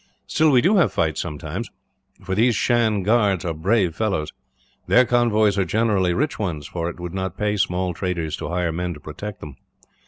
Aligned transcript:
Still, 0.25 0.49
we 0.49 0.61
do 0.61 0.77
have 0.77 0.91
fights 0.91 1.21
sometimes, 1.21 1.69
for 2.23 2.33
these 2.33 2.55
Shan 2.55 3.03
guards 3.03 3.45
are 3.45 3.53
brave 3.53 3.95
fellows. 3.95 4.33
Their 4.87 5.05
convoys 5.05 5.59
are 5.59 5.63
generally 5.63 6.11
rich 6.15 6.39
ones, 6.39 6.65
for 6.65 6.89
it 6.89 6.99
would 6.99 7.13
not 7.13 7.37
pay 7.37 7.55
small 7.55 7.93
traders 7.93 8.35
to 8.37 8.47
hire 8.49 8.71
men 8.71 8.95
to 8.95 8.99
protect 8.99 9.41
them. 9.41 9.57